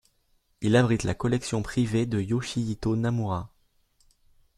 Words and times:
Il 0.61 0.75
abrite 0.75 1.03
la 1.03 1.13
collection 1.13 1.61
privée 1.61 2.07
de 2.07 2.19
Yoshihito 2.19 2.95
Namura. 2.95 3.51